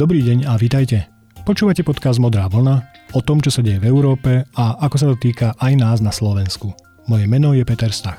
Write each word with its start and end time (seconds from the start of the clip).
Dobrý 0.00 0.24
deň 0.24 0.48
a 0.48 0.56
vítajte. 0.56 1.12
Počúvate 1.44 1.84
podcast 1.84 2.16
Modrá 2.16 2.48
vlna 2.48 2.80
o 3.12 3.20
tom, 3.20 3.36
čo 3.44 3.52
sa 3.52 3.60
deje 3.60 3.84
v 3.84 3.92
Európe 3.92 4.48
a 4.56 4.80
ako 4.80 4.96
sa 4.96 5.06
to 5.12 5.20
týka 5.20 5.52
aj 5.60 5.76
nás 5.76 6.00
na 6.00 6.08
Slovensku. 6.08 6.72
Moje 7.04 7.28
meno 7.28 7.52
je 7.52 7.60
Peter 7.68 7.92
Stach. 7.92 8.16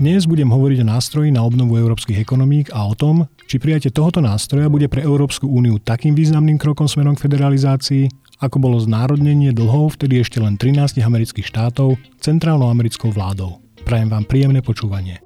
Dnes 0.00 0.24
budem 0.24 0.48
hovoriť 0.48 0.80
o 0.80 0.88
nástroji 0.88 1.28
na 1.36 1.44
obnovu 1.44 1.76
európskych 1.76 2.16
ekonomík 2.16 2.72
a 2.72 2.88
o 2.88 2.96
tom, 2.96 3.28
či 3.44 3.60
prijatie 3.60 3.92
tohoto 3.92 4.24
nástroja 4.24 4.72
bude 4.72 4.88
pre 4.88 5.04
Európsku 5.04 5.52
úniu 5.52 5.84
takým 5.84 6.16
významným 6.16 6.56
krokom 6.56 6.88
smerom 6.88 7.12
k 7.12 7.28
federalizácii, 7.28 8.08
ako 8.40 8.56
bolo 8.56 8.80
znárodnenie 8.80 9.52
dlhov 9.52 10.00
vtedy 10.00 10.24
ešte 10.24 10.40
len 10.40 10.56
13 10.56 10.96
amerických 10.96 11.44
štátov 11.44 12.00
centrálnou 12.24 12.72
americkou 12.72 13.12
vládou. 13.12 13.61
Prajem 13.82 14.08
vám 14.08 14.24
príjemné 14.24 14.62
počúvanie. 14.62 15.20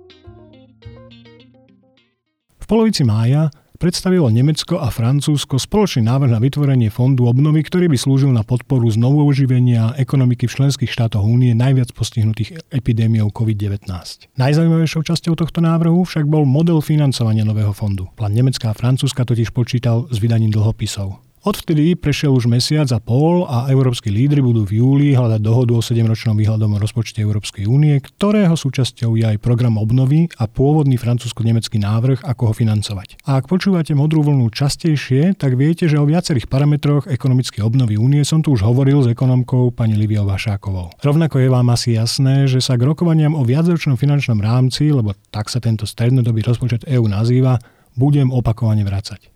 V 2.56 2.64
polovici 2.66 3.06
mája 3.06 3.52
predstavilo 3.76 4.26
Nemecko 4.32 4.80
a 4.80 4.88
Francúzsko 4.88 5.60
spoločný 5.60 6.08
návrh 6.08 6.34
na 6.34 6.40
vytvorenie 6.40 6.88
fondu 6.90 7.28
obnovy, 7.28 7.62
ktorý 7.62 7.92
by 7.92 7.94
slúžil 8.00 8.32
na 8.32 8.42
podporu 8.42 8.88
znovu 8.88 9.22
oživenia 9.22 9.94
ekonomiky 10.00 10.48
v 10.48 10.56
členských 10.56 10.90
štátoch 10.90 11.22
únie 11.22 11.52
najviac 11.52 11.92
postihnutých 11.92 12.58
epidémiou 12.72 13.30
COVID-19. 13.30 13.86
Najzaujímavejšou 14.34 15.02
časťou 15.04 15.36
tohto 15.36 15.60
návrhu 15.62 16.02
však 16.02 16.26
bol 16.26 16.48
model 16.48 16.80
financovania 16.80 17.44
nového 17.44 17.70
fondu. 17.76 18.08
Plán 18.16 18.34
Nemecka 18.34 18.72
a 18.72 18.74
Francúzska 18.74 19.28
totiž 19.28 19.52
počítal 19.52 20.08
s 20.08 20.16
vydaním 20.18 20.50
dlhopisov. 20.50 21.25
Odvtedy 21.46 21.94
prešiel 21.94 22.34
už 22.34 22.50
mesiac 22.50 22.90
a 22.90 22.98
pol 22.98 23.46
a 23.46 23.70
európsky 23.70 24.10
lídry 24.10 24.42
budú 24.42 24.66
v 24.66 24.82
júli 24.82 25.08
hľadať 25.14 25.38
dohodu 25.38 25.78
o 25.78 25.80
7-ročnom 25.80 26.34
výhľadom 26.34 26.74
rozpočte 26.74 27.22
Európskej 27.22 27.70
únie, 27.70 28.02
ktorého 28.02 28.58
súčasťou 28.58 29.14
je 29.14 29.30
aj 29.30 29.38
program 29.38 29.78
obnovy 29.78 30.26
a 30.42 30.50
pôvodný 30.50 30.98
francúzsko-nemecký 30.98 31.78
návrh, 31.78 32.26
ako 32.26 32.50
ho 32.50 32.52
financovať. 32.52 33.22
A 33.30 33.38
ak 33.38 33.46
počúvate 33.46 33.94
modrú 33.94 34.26
vlnu 34.26 34.50
častejšie, 34.50 35.38
tak 35.38 35.54
viete, 35.54 35.86
že 35.86 36.02
o 36.02 36.10
viacerých 36.10 36.50
parametroch 36.50 37.06
ekonomickej 37.06 37.62
obnovy 37.62 37.94
únie 37.94 38.26
som 38.26 38.42
tu 38.42 38.50
už 38.50 38.66
hovoril 38.66 39.06
s 39.06 39.14
ekonomkou 39.14 39.70
pani 39.70 39.94
Liviou 39.94 40.26
Vašákovou. 40.26 40.98
Rovnako 40.98 41.46
je 41.46 41.46
vám 41.46 41.70
asi 41.70 41.94
jasné, 41.94 42.50
že 42.50 42.58
sa 42.58 42.74
k 42.74 42.90
rokovaniam 42.90 43.38
o 43.38 43.46
viacročnom 43.46 43.94
finančnom 43.94 44.42
rámci, 44.42 44.90
lebo 44.90 45.14
tak 45.30 45.46
sa 45.46 45.62
tento 45.62 45.86
strednodobý 45.86 46.42
rozpočet 46.42 46.90
EÚ 46.90 47.06
nazýva, 47.06 47.62
budem 47.94 48.34
opakovane 48.34 48.82
vracať. 48.82 49.35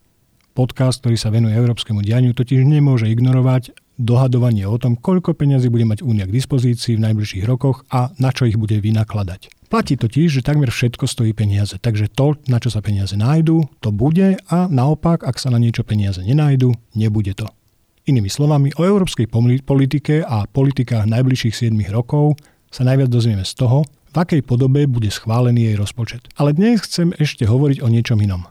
Podcast, 0.60 1.00
ktorý 1.00 1.16
sa 1.16 1.32
venuje 1.32 1.56
európskemu 1.56 2.04
dianiu, 2.04 2.36
totiž 2.36 2.68
nemôže 2.68 3.08
ignorovať 3.08 3.72
dohadovanie 3.96 4.68
o 4.68 4.76
tom, 4.76 4.92
koľko 4.92 5.32
peňazí 5.32 5.72
bude 5.72 5.88
mať 5.88 6.04
Únia 6.04 6.28
k 6.28 6.36
dispozícii 6.36 7.00
v 7.00 7.04
najbližších 7.08 7.48
rokoch 7.48 7.88
a 7.88 8.12
na 8.20 8.28
čo 8.28 8.44
ich 8.44 8.60
bude 8.60 8.76
vynakladať. 8.76 9.72
Platí 9.72 9.96
totiž, 9.96 10.28
že 10.28 10.44
takmer 10.44 10.68
všetko 10.68 11.08
stojí 11.08 11.32
peniaze, 11.32 11.80
takže 11.80 12.12
to, 12.12 12.36
na 12.52 12.60
čo 12.60 12.68
sa 12.68 12.84
peniaze 12.84 13.16
nájdú, 13.16 13.72
to 13.80 13.88
bude 13.88 14.36
a 14.36 14.58
naopak, 14.68 15.24
ak 15.24 15.40
sa 15.40 15.48
na 15.48 15.56
niečo 15.56 15.80
peniaze 15.80 16.20
nenájdu, 16.20 16.76
nebude 16.92 17.32
to. 17.32 17.48
Inými 18.04 18.28
slovami, 18.28 18.68
o 18.76 18.84
európskej 18.84 19.32
politike 19.64 20.20
a 20.20 20.44
politikách 20.44 21.08
najbližších 21.08 21.72
7 21.72 21.72
rokov 21.88 22.36
sa 22.68 22.84
najviac 22.84 23.08
dozvieme 23.08 23.48
z 23.48 23.56
toho, 23.56 23.88
v 24.12 24.16
akej 24.20 24.44
podobe 24.44 24.84
bude 24.84 25.08
schválený 25.08 25.72
jej 25.72 25.76
rozpočet. 25.80 26.28
Ale 26.36 26.52
dnes 26.52 26.84
chcem 26.84 27.16
ešte 27.16 27.48
hovoriť 27.48 27.80
o 27.80 27.88
niečom 27.88 28.20
inom. 28.20 28.44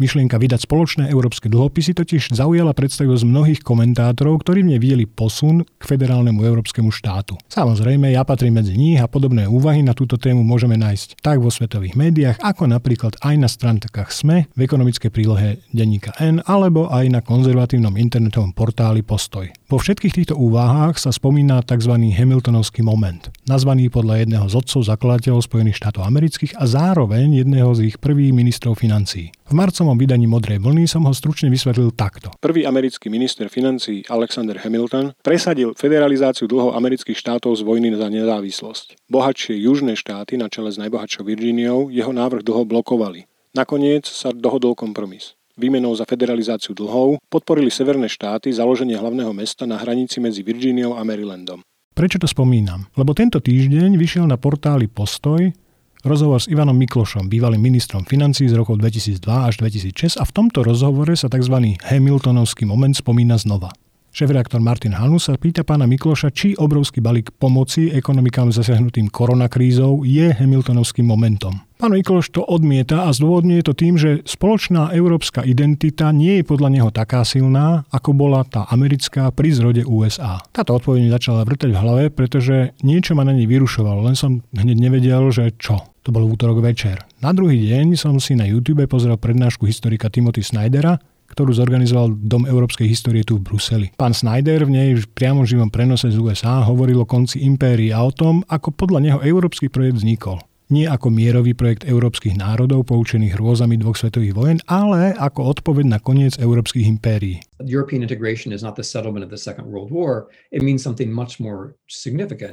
Myšlienka 0.00 0.40
vydať 0.40 0.64
spoločné 0.64 1.12
európske 1.12 1.52
dlhopisy 1.52 1.92
totiž 1.92 2.32
zaujala 2.32 2.72
predstavivosť 2.72 3.20
mnohých 3.20 3.60
komentátorov, 3.60 4.40
ktorí 4.40 4.64
v 4.64 4.72
nej 4.72 4.80
videli 4.80 5.04
posun 5.04 5.68
k 5.76 5.82
federálnemu 5.84 6.40
európskemu 6.40 6.88
štátu. 6.88 7.36
Samozrejme, 7.52 8.08
ja 8.08 8.24
patrím 8.24 8.64
medzi 8.64 8.80
nich 8.80 8.96
a 8.96 9.04
podobné 9.04 9.44
úvahy 9.44 9.84
na 9.84 9.92
túto 9.92 10.16
tému 10.16 10.40
môžeme 10.40 10.80
nájsť 10.80 11.20
tak 11.20 11.44
vo 11.44 11.52
svetových 11.52 12.00
médiách, 12.00 12.40
ako 12.40 12.72
napríklad 12.72 13.20
aj 13.20 13.34
na 13.36 13.48
stránkach 13.52 14.08
SME 14.08 14.48
v 14.56 14.60
ekonomickej 14.64 15.12
prílohe 15.12 15.60
denníka 15.68 16.16
N, 16.16 16.40
alebo 16.48 16.88
aj 16.88 17.04
na 17.12 17.20
konzervatívnom 17.20 18.00
internetovom 18.00 18.56
portáli 18.56 19.04
Postoj. 19.04 19.52
Po 19.70 19.78
všetkých 19.78 20.10
týchto 20.18 20.34
úvahách 20.34 20.98
sa 20.98 21.14
spomína 21.14 21.62
tzv. 21.62 21.94
Hamiltonovský 21.94 22.82
moment, 22.82 23.30
nazvaný 23.46 23.86
podľa 23.86 24.26
jedného 24.26 24.50
z 24.50 24.58
otcov 24.58 24.82
zakladateľov 24.82 25.46
Spojených 25.46 25.78
štátov 25.78 26.02
amerických 26.10 26.58
a 26.58 26.66
zároveň 26.66 27.46
jedného 27.46 27.70
z 27.78 27.94
ich 27.94 28.02
prvých 28.02 28.34
ministrov 28.34 28.74
financií. 28.74 29.30
V 29.46 29.54
marcovom 29.54 29.94
vydaní 29.94 30.26
Modrej 30.26 30.58
vlny 30.58 30.90
som 30.90 31.06
ho 31.06 31.14
stručne 31.14 31.54
vysvetlil 31.54 31.94
takto. 31.94 32.34
Prvý 32.42 32.66
americký 32.66 33.14
minister 33.14 33.46
financí 33.46 34.02
Alexander 34.10 34.58
Hamilton 34.58 35.14
presadil 35.22 35.78
federalizáciu 35.78 36.50
dlhov 36.50 36.74
amerických 36.74 37.22
štátov 37.22 37.54
z 37.54 37.62
vojny 37.62 37.94
za 37.94 38.10
nezávislosť. 38.10 39.06
Bohatšie 39.06 39.54
južné 39.54 39.94
štáty 39.94 40.34
na 40.34 40.50
čele 40.50 40.74
s 40.74 40.82
najbohatšou 40.82 41.22
Virgíniou 41.22 41.94
jeho 41.94 42.10
návrh 42.10 42.42
dlho 42.42 42.66
blokovali. 42.66 43.30
Nakoniec 43.54 44.10
sa 44.10 44.34
dohodol 44.34 44.74
kompromis 44.74 45.38
výmenou 45.58 45.94
za 45.96 46.06
federalizáciu 46.06 46.76
dlhov 46.76 47.22
podporili 47.26 47.72
severné 47.72 48.06
štáty 48.06 48.52
založenie 48.52 48.94
hlavného 48.94 49.32
mesta 49.34 49.66
na 49.66 49.80
hranici 49.80 50.20
medzi 50.20 50.44
Virgíniou 50.46 50.94
a 50.94 51.02
Marylandom. 51.02 51.64
Prečo 51.96 52.22
to 52.22 52.30
spomínam? 52.30 52.86
Lebo 52.94 53.12
tento 53.12 53.42
týždeň 53.42 53.98
vyšiel 53.98 54.24
na 54.24 54.38
portáli 54.38 54.86
Postoj 54.86 55.52
Rozhovor 56.00 56.40
s 56.40 56.48
Ivanom 56.48 56.72
Miklošom, 56.80 57.28
bývalým 57.28 57.60
ministrom 57.60 58.08
financí 58.08 58.48
z 58.48 58.56
rokov 58.56 58.80
2002 58.80 59.20
až 59.20 59.54
2006 59.60 60.16
a 60.16 60.24
v 60.24 60.32
tomto 60.32 60.64
rozhovore 60.64 61.12
sa 61.12 61.28
tzv. 61.28 61.76
Hamiltonovský 61.84 62.64
moment 62.64 62.96
spomína 62.96 63.36
znova. 63.36 63.68
Šéf-reaktor 64.10 64.58
Martin 64.58 64.90
Hanus 64.98 65.30
sa 65.30 65.38
pýta 65.38 65.62
pána 65.62 65.86
Mikloša, 65.86 66.34
či 66.34 66.58
obrovský 66.58 66.98
balík 66.98 67.30
pomoci 67.38 67.94
ekonomikám 67.94 68.50
zasiahnutým 68.50 69.06
koronakrízou 69.06 70.02
je 70.02 70.34
Hamiltonovským 70.34 71.06
momentom. 71.06 71.62
Pán 71.78 71.94
Mikloš 71.94 72.34
to 72.34 72.42
odmieta 72.42 73.06
a 73.06 73.14
zdôvodňuje 73.14 73.62
to 73.62 73.72
tým, 73.72 73.94
že 73.94 74.26
spoločná 74.26 74.90
európska 74.92 75.46
identita 75.46 76.10
nie 76.10 76.42
je 76.42 76.44
podľa 76.44 76.68
neho 76.74 76.90
taká 76.90 77.22
silná, 77.22 77.86
ako 77.94 78.10
bola 78.10 78.42
tá 78.42 78.66
americká 78.74 79.30
pri 79.30 79.54
zrode 79.54 79.86
USA. 79.86 80.42
Táto 80.50 80.74
odpoveď 80.74 81.14
začala 81.14 81.46
vrtať 81.46 81.70
v 81.70 81.80
hlave, 81.80 82.04
pretože 82.10 82.74
niečo 82.82 83.14
ma 83.14 83.22
na 83.22 83.30
nej 83.30 83.46
vyrušovalo, 83.46 84.10
len 84.10 84.18
som 84.18 84.42
hneď 84.52 84.90
nevedel, 84.90 85.30
že 85.30 85.54
čo. 85.54 85.86
To 86.04 86.10
bol 86.16 86.24
útorok 86.24 86.64
večer. 86.64 87.04
Na 87.20 87.30
druhý 87.36 87.60
deň 87.60 87.92
som 87.92 88.16
si 88.18 88.32
na 88.32 88.48
YouTube 88.48 88.84
pozrel 88.88 89.20
prednášku 89.20 89.68
historika 89.68 90.08
Timothy 90.08 90.40
Snydera, 90.40 90.96
ktorú 91.30 91.54
zorganizoval 91.54 92.12
Dom 92.18 92.44
európskej 92.44 92.90
histórie 92.90 93.22
tu 93.22 93.38
v 93.38 93.46
Bruseli. 93.46 93.86
Pán 93.94 94.12
Snyder 94.12 94.66
v 94.66 94.74
nej 94.74 94.88
v 94.98 95.06
priamom 95.14 95.46
živom 95.46 95.70
prenose 95.70 96.10
z 96.10 96.18
USA 96.18 96.66
hovoril 96.66 97.02
o 97.02 97.08
konci 97.08 97.40
impérii 97.46 97.94
a 97.94 98.02
o 98.02 98.10
tom, 98.10 98.42
ako 98.50 98.74
podľa 98.74 98.98
neho 99.00 99.18
európsky 99.22 99.70
projekt 99.70 100.02
vznikol 100.02 100.42
nie 100.70 100.86
ako 100.86 101.10
mierový 101.10 101.52
projekt 101.52 101.82
európskych 101.84 102.38
národov 102.38 102.86
poučených 102.86 103.34
hrôzami 103.34 103.74
dvoch 103.76 103.98
svetových 103.98 104.34
vojen, 104.38 104.58
ale 104.70 105.12
ako 105.18 105.58
odpoveď 105.58 105.84
na 105.90 105.98
koniec 105.98 106.38
európskych 106.38 106.86
impérií. 106.86 107.42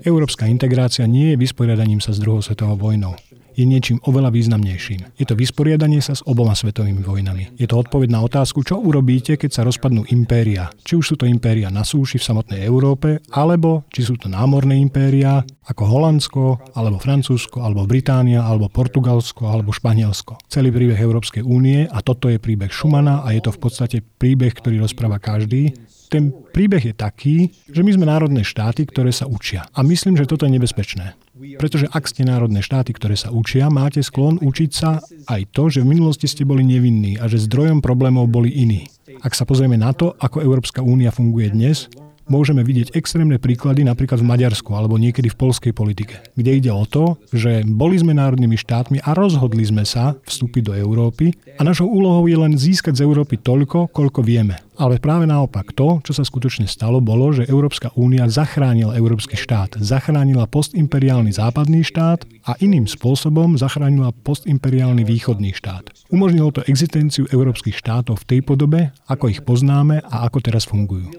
Európska 0.04 0.50
integrácia 0.50 1.06
nie 1.06 1.32
je 1.32 1.38
vysporiadaním 1.38 2.02
sa 2.02 2.12
s 2.12 2.20
druhou 2.20 2.42
svetovou 2.42 2.90
vojnou 2.90 3.14
je 3.58 3.66
niečím 3.66 3.98
oveľa 4.06 4.30
významnejším. 4.30 5.18
Je 5.18 5.26
to 5.26 5.34
vysporiadanie 5.34 5.98
sa 5.98 6.14
s 6.14 6.22
oboma 6.30 6.54
svetovými 6.54 7.02
vojnami. 7.02 7.58
Je 7.58 7.66
to 7.66 7.82
odpoveď 7.82 8.14
na 8.14 8.22
otázku, 8.22 8.62
čo 8.62 8.78
urobíte, 8.78 9.34
keď 9.34 9.50
sa 9.50 9.66
rozpadnú 9.66 10.06
impéria. 10.14 10.70
Či 10.86 10.94
už 11.02 11.06
sú 11.10 11.16
to 11.18 11.26
impéria 11.26 11.74
na 11.74 11.82
súši 11.82 12.22
v 12.22 12.28
samotnej 12.30 12.62
Európe, 12.62 13.18
alebo 13.34 13.90
či 13.90 14.06
sú 14.06 14.22
to 14.22 14.30
námorné 14.30 14.78
impéria 14.78 15.42
ako 15.68 15.84
Holandsko, 15.84 16.44
alebo 16.78 17.02
Francúzsko, 17.02 17.66
alebo 17.66 17.90
Británia, 17.90 18.46
alebo 18.46 18.70
Portugalsko, 18.70 19.50
alebo 19.50 19.74
Španielsko. 19.74 20.38
Celý 20.48 20.70
príbeh 20.72 20.96
Európskej 20.96 21.42
únie 21.44 21.90
a 21.90 22.00
toto 22.06 22.30
je 22.30 22.40
príbeh 22.40 22.70
Schumana 22.72 23.26
a 23.26 23.34
je 23.34 23.42
to 23.44 23.52
v 23.52 23.60
podstate 23.60 23.98
príbeh, 24.00 24.54
ktorý 24.54 24.80
rozpráva 24.80 25.20
každý, 25.20 25.74
ten 26.08 26.32
príbeh 26.32 26.80
je 26.80 26.96
taký, 26.96 27.52
že 27.68 27.84
my 27.84 27.92
sme 27.92 28.08
národné 28.08 28.48
štáty, 28.48 28.88
ktoré 28.88 29.12
sa 29.12 29.28
učia. 29.28 29.68
A 29.76 29.84
myslím, 29.84 30.16
že 30.16 30.24
toto 30.24 30.48
je 30.48 30.56
nebezpečné. 30.56 31.20
Pretože 31.58 31.88
ak 31.90 32.04
ste 32.10 32.26
národné 32.26 32.66
štáty, 32.66 32.94
ktoré 32.94 33.14
sa 33.14 33.30
učia, 33.34 33.70
máte 33.70 34.02
sklon 34.02 34.42
učiť 34.42 34.72
sa 34.74 35.00
aj 35.30 35.54
to, 35.54 35.70
že 35.70 35.86
v 35.86 35.92
minulosti 35.98 36.26
ste 36.26 36.44
boli 36.48 36.66
nevinní 36.66 37.18
a 37.18 37.30
že 37.30 37.46
zdrojom 37.46 37.80
problémov 37.82 38.30
boli 38.30 38.52
iní. 38.54 38.90
Ak 39.22 39.34
sa 39.34 39.48
pozrieme 39.48 39.80
na 39.80 39.96
to, 39.96 40.14
ako 40.18 40.44
Európska 40.44 40.86
únia 40.86 41.10
funguje 41.10 41.50
dnes, 41.50 41.90
môžeme 42.28 42.62
vidieť 42.62 42.94
extrémne 42.94 43.40
príklady 43.40 43.88
napríklad 43.88 44.20
v 44.20 44.30
Maďarsku 44.30 44.76
alebo 44.76 45.00
niekedy 45.00 45.32
v 45.32 45.40
polskej 45.40 45.74
politike, 45.74 46.22
kde 46.36 46.52
ide 46.60 46.72
o 46.72 46.84
to, 46.84 47.16
že 47.32 47.64
boli 47.64 47.96
sme 47.98 48.14
národnými 48.14 48.60
štátmi 48.60 49.02
a 49.02 49.16
rozhodli 49.16 49.64
sme 49.64 49.88
sa 49.88 50.14
vstúpiť 50.28 50.64
do 50.70 50.74
Európy 50.76 51.34
a 51.58 51.64
našou 51.64 51.88
úlohou 51.88 52.28
je 52.28 52.38
len 52.38 52.54
získať 52.60 53.00
z 53.00 53.08
Európy 53.08 53.40
toľko, 53.40 53.90
koľko 53.90 54.20
vieme. 54.22 54.60
Ale 54.78 55.02
práve 55.02 55.26
naopak 55.26 55.74
to, 55.74 56.06
čo 56.06 56.14
sa 56.14 56.22
skutočne 56.22 56.70
stalo, 56.70 57.02
bolo, 57.02 57.34
že 57.34 57.50
Európska 57.50 57.90
únia 57.98 58.30
zachránila 58.30 58.94
európsky 58.94 59.34
štát, 59.34 59.82
zachránila 59.82 60.46
postimperiálny 60.46 61.34
západný 61.34 61.82
štát 61.82 62.30
a 62.46 62.54
iným 62.62 62.86
spôsobom 62.86 63.58
zachránila 63.58 64.14
postimperiálny 64.22 65.02
východný 65.02 65.58
štát. 65.58 65.90
Umožnilo 66.14 66.54
to 66.54 66.62
existenciu 66.70 67.26
európskych 67.34 67.74
štátov 67.74 68.22
v 68.22 68.38
tej 68.38 68.40
podobe, 68.46 68.94
ako 69.10 69.34
ich 69.34 69.42
poznáme 69.42 70.06
a 70.06 70.30
ako 70.30 70.46
teraz 70.46 70.70
fungujú. 70.70 71.10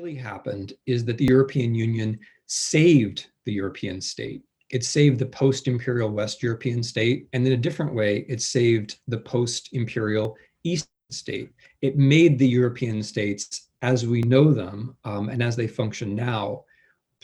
it 4.70 4.84
saved 4.84 5.18
the 5.18 5.26
post 5.26 5.66
imperial 5.66 6.10
West 6.10 6.42
European 6.42 6.82
state. 6.82 7.26
And 7.32 7.46
in 7.46 7.52
a 7.52 7.56
different 7.56 7.94
way, 7.94 8.26
it 8.28 8.42
saved 8.42 9.00
the 9.08 9.18
post 9.18 9.70
imperial 9.72 10.36
East 10.64 10.88
state. 11.10 11.52
It 11.80 11.96
made 11.96 12.38
the 12.38 12.48
European 12.48 13.02
states 13.02 13.68
as 13.80 14.06
we 14.06 14.20
know 14.22 14.52
them 14.52 14.96
um, 15.04 15.28
and 15.28 15.42
as 15.42 15.56
they 15.56 15.66
function 15.66 16.14
now 16.14 16.64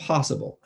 possible. 0.00 0.58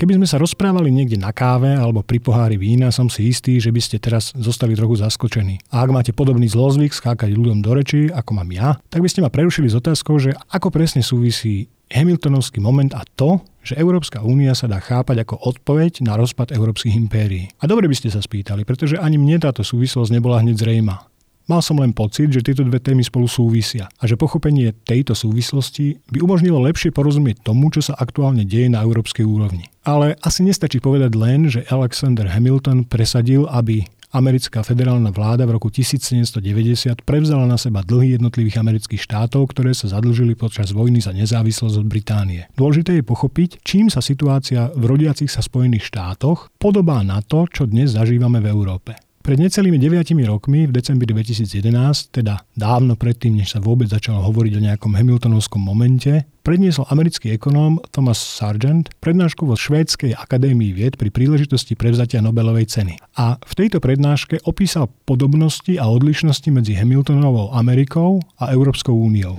Keby 0.00 0.16
sme 0.16 0.24
sa 0.24 0.40
rozprávali 0.40 0.88
niekde 0.88 1.20
na 1.20 1.28
káve 1.28 1.76
alebo 1.76 2.00
pri 2.00 2.24
pohári 2.24 2.56
vína, 2.56 2.88
som 2.88 3.12
si 3.12 3.28
istý, 3.28 3.60
že 3.60 3.68
by 3.68 3.80
ste 3.84 4.00
teraz 4.00 4.32
zostali 4.32 4.72
trochu 4.72 4.96
zaskočení. 4.96 5.60
A 5.68 5.84
ak 5.84 5.92
máte 5.92 6.16
podobný 6.16 6.48
zlozvyk 6.48 6.96
skákať 6.96 7.36
ľuďom 7.36 7.60
do 7.60 7.76
reči, 7.76 8.08
ako 8.08 8.32
mám 8.32 8.48
ja, 8.48 8.80
tak 8.88 9.04
by 9.04 9.08
ste 9.12 9.20
ma 9.20 9.28
prerušili 9.28 9.68
s 9.68 9.76
otázkou, 9.76 10.16
že 10.16 10.32
ako 10.48 10.72
presne 10.72 11.04
súvisí 11.04 11.68
Hamiltonovský 11.90 12.62
moment 12.62 12.94
a 12.94 13.02
to, 13.18 13.42
že 13.66 13.76
Európska 13.76 14.22
únia 14.22 14.54
sa 14.54 14.70
dá 14.70 14.78
chápať 14.78 15.26
ako 15.26 15.42
odpoveď 15.42 16.06
na 16.06 16.14
rozpad 16.14 16.54
európskych 16.54 16.94
impérií. 16.94 17.50
A 17.60 17.66
dobre 17.66 17.90
by 17.90 17.96
ste 17.98 18.08
sa 18.08 18.22
spýtali, 18.22 18.62
pretože 18.62 18.96
ani 18.96 19.18
mne 19.18 19.42
táto 19.42 19.66
súvislosť 19.66 20.14
nebola 20.14 20.40
hneď 20.40 20.56
zrejma. 20.62 21.10
Mal 21.50 21.66
som 21.66 21.82
len 21.82 21.90
pocit, 21.90 22.30
že 22.30 22.46
tieto 22.46 22.62
dve 22.62 22.78
témy 22.78 23.02
spolu 23.02 23.26
súvisia 23.26 23.90
a 23.98 24.06
že 24.06 24.14
pochopenie 24.14 24.70
tejto 24.86 25.18
súvislosti 25.18 25.98
by 26.14 26.22
umožnilo 26.22 26.62
lepšie 26.62 26.94
porozumieť 26.94 27.42
tomu, 27.42 27.74
čo 27.74 27.82
sa 27.82 27.98
aktuálne 27.98 28.46
deje 28.46 28.70
na 28.70 28.86
európskej 28.86 29.26
úrovni. 29.26 29.66
Ale 29.82 30.14
asi 30.22 30.46
nestačí 30.46 30.78
povedať 30.78 31.10
len, 31.18 31.50
že 31.50 31.66
Alexander 31.66 32.30
Hamilton 32.30 32.86
presadil, 32.86 33.50
aby 33.50 33.82
americká 34.10 34.62
federálna 34.66 35.14
vláda 35.14 35.46
v 35.46 35.58
roku 35.58 35.70
1790 35.70 37.02
prevzala 37.06 37.46
na 37.46 37.58
seba 37.58 37.82
dlhy 37.82 38.18
jednotlivých 38.18 38.62
amerických 38.62 39.02
štátov, 39.02 39.50
ktoré 39.54 39.74
sa 39.74 39.90
zadlžili 39.90 40.34
počas 40.34 40.74
vojny 40.74 41.02
za 41.02 41.14
nezávislosť 41.14 41.76
od 41.78 41.86
Británie. 41.86 42.46
Dôležité 42.58 42.98
je 42.98 43.04
pochopiť, 43.06 43.62
čím 43.62 43.90
sa 43.90 44.02
situácia 44.02 44.70
v 44.74 44.84
rodiacich 44.86 45.30
sa 45.30 45.42
Spojených 45.42 45.86
štátoch 45.86 46.50
podobá 46.58 47.02
na 47.06 47.22
to, 47.22 47.46
čo 47.50 47.66
dnes 47.66 47.94
zažívame 47.94 48.42
v 48.42 48.50
Európe. 48.50 49.09
Pred 49.30 49.46
necelými 49.46 49.78
9 49.78 50.26
rokmi, 50.26 50.66
v 50.66 50.74
decembri 50.74 51.06
2011, 51.06 52.10
teda 52.10 52.42
dávno 52.58 52.98
predtým, 52.98 53.38
než 53.38 53.54
sa 53.54 53.62
vôbec 53.62 53.86
začalo 53.86 54.26
hovoriť 54.26 54.58
o 54.58 54.64
nejakom 54.66 54.98
Hamiltonovskom 54.98 55.62
momente, 55.62 56.26
predniesol 56.42 56.90
americký 56.90 57.38
ekonóm 57.38 57.78
Thomas 57.94 58.18
Sargent 58.18 58.90
prednášku 58.98 59.46
vo 59.46 59.54
Švédskej 59.54 60.18
akadémii 60.18 60.74
vied 60.74 60.98
pri 60.98 61.14
príležitosti 61.14 61.78
prevzatia 61.78 62.18
Nobelovej 62.18 62.74
ceny. 62.74 62.98
A 63.22 63.38
v 63.38 63.52
tejto 63.54 63.78
prednáške 63.78 64.42
opísal 64.50 64.90
podobnosti 65.06 65.78
a 65.78 65.86
odlišnosti 65.86 66.50
medzi 66.50 66.74
Hamiltonovou 66.74 67.54
Amerikou 67.54 68.18
a 68.34 68.50
Európskou 68.50 68.98
úniou. 68.98 69.38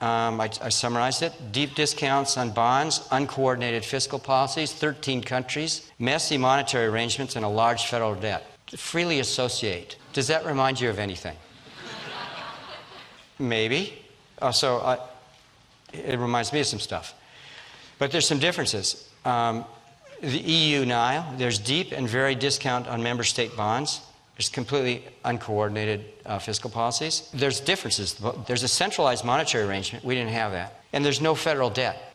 Um, 0.00 0.40
I, 0.40 0.50
I, 0.62 0.70
summarized 0.70 1.22
it. 1.22 1.52
Deep 1.52 1.74
discounts 1.74 2.38
on 2.38 2.52
bonds, 2.52 3.06
uncoordinated 3.10 3.84
fiscal 3.84 4.18
policies, 4.18 4.72
13 4.72 5.22
countries, 5.22 5.90
messy 5.98 6.38
monetary 6.38 6.86
arrangements, 6.86 7.36
and 7.36 7.44
a 7.44 7.48
large 7.48 7.84
federal 7.84 8.14
debt. 8.14 8.46
Freely 8.74 9.20
associate. 9.20 9.96
Does 10.14 10.28
that 10.28 10.46
remind 10.46 10.80
you 10.80 10.88
of 10.88 10.98
anything? 10.98 11.36
Maybe. 13.38 14.02
Uh, 14.40 14.52
so 14.52 14.78
uh, 14.78 14.96
it 15.92 16.18
reminds 16.18 16.50
me 16.50 16.60
of 16.60 16.66
some 16.66 16.80
stuff. 16.80 17.12
But 17.98 18.10
there's 18.10 18.26
some 18.26 18.38
differences. 18.38 19.06
Um, 19.26 19.66
the 20.22 20.38
EU 20.38 20.86
now, 20.86 21.34
there's 21.36 21.58
deep 21.58 21.92
and 21.92 22.08
very 22.08 22.34
discount 22.34 22.88
on 22.88 23.02
member 23.02 23.24
state 23.24 23.54
bonds. 23.54 24.00
There's 24.40 24.48
completely 24.48 25.04
uncoordinated 25.22 26.06
uh, 26.24 26.38
fiscal 26.38 26.70
policies. 26.70 27.28
There's 27.34 27.60
differences. 27.60 28.18
There's 28.46 28.62
a 28.62 28.68
centralized 28.68 29.22
monetary 29.22 29.64
arrangement. 29.68 30.02
We 30.02 30.14
didn't 30.14 30.32
have 30.32 30.52
that. 30.52 30.82
And 30.94 31.04
there's 31.04 31.20
no 31.20 31.34
federal 31.34 31.68
debt. 31.68 32.09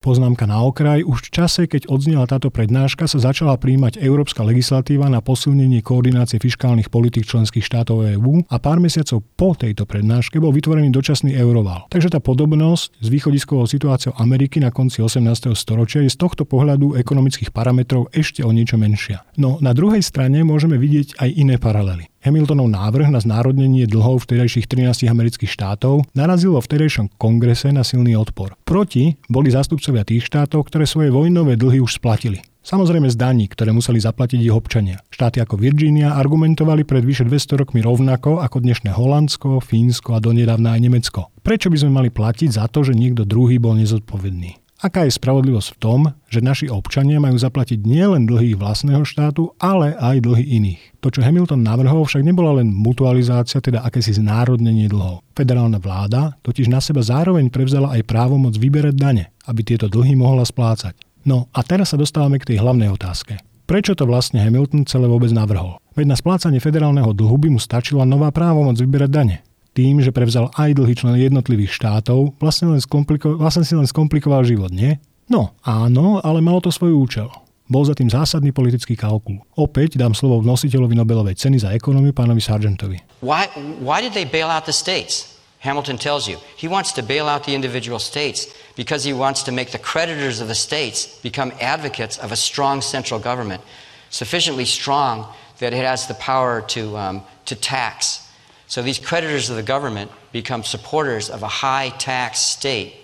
Poznámka 0.00 0.48
na 0.48 0.64
okraj. 0.64 1.04
Už 1.04 1.28
v 1.28 1.44
čase, 1.44 1.68
keď 1.68 1.92
odznela 1.92 2.24
táto 2.24 2.48
prednáška, 2.48 3.04
sa 3.04 3.20
začala 3.20 3.60
príjmať 3.60 4.00
európska 4.00 4.40
legislatíva 4.40 5.12
na 5.12 5.20
posilnenie 5.20 5.84
koordinácie 5.84 6.40
fiskálnych 6.40 6.88
politik 6.88 7.28
členských 7.28 7.60
štátov 7.60 8.08
EÚ 8.16 8.48
a 8.48 8.56
pár 8.56 8.80
mesiacov 8.80 9.20
po 9.36 9.52
tejto 9.52 9.84
prednáške 9.84 10.40
bol 10.40 10.56
vytvorený 10.56 10.88
dočasný 10.88 11.36
euroval. 11.36 11.84
Takže 11.92 12.16
tá 12.16 12.20
podobnosť 12.22 12.96
s 12.96 13.06
východiskovou 13.12 13.68
situáciou 13.68 14.16
Ameriky 14.16 14.56
na 14.56 14.72
konci 14.72 15.04
18. 15.04 15.52
storočia 15.52 16.00
je 16.00 16.08
z 16.08 16.16
tohto 16.16 16.48
pohľadu 16.48 16.96
ekonomických 16.96 17.52
parametrov 17.52 18.08
ešte 18.16 18.40
o 18.40 18.56
niečo 18.56 18.80
menšia. 18.80 19.28
No 19.36 19.60
na 19.60 19.76
druhej 19.76 20.00
strane 20.00 20.40
môžeme 20.48 20.80
vidieť 20.80 21.20
aj 21.20 21.28
iné 21.28 21.60
paralely. 21.60 22.08
Hamiltonov 22.20 22.68
návrh 22.68 23.08
na 23.08 23.16
znárodnenie 23.16 23.88
dlhov 23.88 24.28
vtedajších 24.28 24.68
13 24.68 25.08
amerických 25.08 25.48
štátov 25.48 26.04
narazil 26.12 26.52
vo 26.52 26.60
vtedajšom 26.60 27.16
kongrese 27.16 27.72
na 27.72 27.79
silný 27.82 28.14
odpor. 28.16 28.54
Proti 28.62 29.18
boli 29.26 29.50
zástupcovia 29.50 30.04
tých 30.06 30.26
štátov, 30.26 30.68
ktoré 30.68 30.84
svoje 30.84 31.10
vojnové 31.10 31.56
dlhy 31.56 31.80
už 31.80 31.98
splatili. 31.98 32.44
Samozrejme 32.60 33.08
z 33.08 33.16
daní, 33.16 33.48
ktoré 33.48 33.72
museli 33.72 33.96
zaplatiť 33.96 34.44
ich 34.44 34.52
občania. 34.52 35.00
Štáty 35.08 35.40
ako 35.40 35.56
Virginia 35.56 36.12
argumentovali 36.12 36.84
pred 36.84 37.00
vyše 37.00 37.24
200 37.24 37.56
rokmi 37.56 37.80
rovnako 37.80 38.44
ako 38.44 38.60
dnešné 38.60 38.92
Holandsko, 38.92 39.64
Fínsko 39.64 40.12
a 40.12 40.20
donedávna 40.20 40.76
aj 40.76 40.80
Nemecko. 40.84 41.32
Prečo 41.40 41.72
by 41.72 41.80
sme 41.80 41.96
mali 41.96 42.08
platiť 42.12 42.52
za 42.52 42.68
to, 42.68 42.84
že 42.84 42.92
niekto 42.92 43.24
druhý 43.24 43.56
bol 43.56 43.72
nezodpovedný? 43.80 44.59
Aká 44.80 45.04
je 45.04 45.12
spravodlivosť 45.12 45.76
v 45.76 45.80
tom, 45.80 46.00
že 46.32 46.40
naši 46.40 46.72
občania 46.72 47.20
majú 47.20 47.36
zaplatiť 47.36 47.84
nielen 47.84 48.24
dlhy 48.24 48.56
vlastného 48.56 49.04
štátu, 49.04 49.52
ale 49.60 49.92
aj 49.92 50.24
dlhy 50.24 50.56
iných? 50.56 50.80
To, 51.04 51.12
čo 51.12 51.20
Hamilton 51.20 51.60
navrhol, 51.60 52.00
však 52.08 52.24
nebola 52.24 52.64
len 52.64 52.72
mutualizácia, 52.72 53.60
teda 53.60 53.84
akési 53.84 54.16
znárodnenie 54.16 54.88
dlhov. 54.88 55.20
Federálna 55.36 55.76
vláda 55.76 56.32
totiž 56.40 56.72
na 56.72 56.80
seba 56.80 57.04
zároveň 57.04 57.52
prevzala 57.52 57.92
aj 57.92 58.08
právomoc 58.08 58.56
vyberať 58.56 58.96
dane, 58.96 59.28
aby 59.44 59.60
tieto 59.60 59.84
dlhy 59.84 60.16
mohla 60.16 60.48
splácať. 60.48 60.96
No 61.28 61.52
a 61.52 61.60
teraz 61.60 61.92
sa 61.92 62.00
dostávame 62.00 62.40
k 62.40 62.56
tej 62.56 62.64
hlavnej 62.64 62.88
otázke. 62.88 63.36
Prečo 63.68 63.92
to 63.92 64.08
vlastne 64.08 64.40
Hamilton 64.40 64.88
celé 64.88 65.04
vôbec 65.04 65.28
navrhol? 65.28 65.76
Veď 65.92 66.08
na 66.08 66.16
splácanie 66.16 66.56
federálneho 66.56 67.12
dlhu 67.12 67.36
by 67.36 67.48
mu 67.52 67.60
stačila 67.60 68.08
nová 68.08 68.32
právomoc 68.32 68.80
vyberať 68.80 69.12
dane 69.12 69.36
tým, 69.72 70.02
že 70.02 70.10
prevzal 70.10 70.50
aj 70.58 70.74
dlhy 70.74 70.94
člen 70.98 71.14
jednotlivých 71.16 71.72
štátov, 71.74 72.36
vlastne, 72.42 72.74
len 72.74 72.80
skompliko- 72.82 73.38
vlastne 73.38 73.62
si 73.62 73.78
len 73.78 73.86
skomplikoval 73.86 74.42
život, 74.42 74.74
nie? 74.74 74.98
No, 75.30 75.54
áno, 75.62 76.18
ale 76.26 76.42
malo 76.42 76.58
to 76.58 76.74
svoj 76.74 76.90
účel. 76.90 77.30
Bol 77.70 77.86
za 77.86 77.94
tým 77.94 78.10
zásadný 78.10 78.50
politický 78.50 78.98
kalkul. 78.98 79.38
Opäť 79.54 79.94
dám 79.94 80.10
slovo 80.10 80.42
nositeľovi 80.42 80.98
Nobelovej 80.98 81.38
ceny 81.38 81.62
za 81.62 81.70
ekonómiu, 81.70 82.10
pánovi 82.10 82.42
Sargentovi. 82.42 82.98
Why, 83.22 83.46
why 83.78 84.02
did 84.02 84.10
they 84.10 84.26
bail 84.26 84.50
out 84.50 84.66
the 84.66 84.74
states? 84.74 85.38
Hamilton 85.62 85.94
tells 85.94 86.26
you 86.26 86.40
he 86.58 86.66
wants 86.66 86.90
to 86.98 87.02
bail 87.04 87.30
out 87.30 87.46
the 87.46 87.54
individual 87.54 88.02
states 88.02 88.50
because 88.74 89.04
he 89.06 89.14
wants 89.14 89.44
to 89.46 89.52
make 89.52 89.70
the 89.70 89.78
creditors 89.78 90.40
of 90.40 90.48
the 90.48 90.56
states 90.56 91.20
become 91.22 91.52
advocates 91.60 92.18
of 92.18 92.32
a 92.32 92.36
strong 92.36 92.82
central 92.82 93.20
government, 93.22 93.62
sufficiently 94.10 94.64
strong 94.64 95.30
that 95.62 95.70
it 95.70 95.84
has 95.84 96.08
the 96.08 96.18
power 96.18 96.64
to, 96.74 96.96
um, 96.96 97.22
to 97.44 97.54
tax 97.54 98.26
So 98.70 98.86
these 98.86 99.02
creditors 99.02 99.50
of 99.50 99.56
the 99.58 99.66
government 99.66 100.14
become 100.30 100.62
supporters 100.62 101.26
of 101.26 101.42
a 101.42 101.50
high 101.50 101.90
tax 101.98 102.38
state. 102.38 102.94